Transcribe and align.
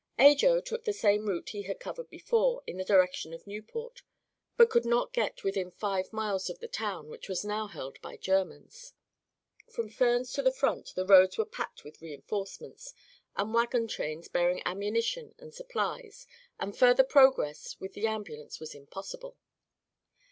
Ajo 0.17 0.59
took 0.59 0.83
the 0.83 0.93
same 0.93 1.27
route 1.27 1.49
he 1.49 1.61
had 1.61 1.79
covered 1.79 2.09
before, 2.09 2.63
in 2.65 2.77
the 2.77 2.83
direction 2.83 3.35
of 3.35 3.45
Nieuport, 3.45 4.01
but 4.57 4.67
could 4.71 4.83
not 4.83 5.13
get 5.13 5.43
within 5.43 5.69
five 5.69 6.11
miles 6.11 6.49
of 6.49 6.57
the 6.57 6.67
town, 6.67 7.07
which 7.07 7.29
was 7.29 7.45
now 7.45 7.67
held 7.67 8.01
by 8.01 8.13
the 8.13 8.17
Germans. 8.17 8.93
From 9.69 9.89
Furnes 9.89 10.33
to 10.33 10.41
the 10.41 10.51
front 10.51 10.95
the 10.95 11.05
roads 11.05 11.37
were 11.37 11.45
packed 11.45 11.83
with 11.83 12.01
reinforcements 12.01 12.95
and 13.35 13.53
wagon 13.53 13.87
trains 13.87 14.27
bearing 14.27 14.63
ammunition 14.65 15.35
and 15.37 15.53
supplies, 15.53 16.25
and 16.59 16.75
further 16.75 17.03
progress 17.03 17.79
with 17.79 17.93
the 17.93 18.07
ambulance 18.07 18.59
was 18.59 18.73
impossible. 18.73 19.37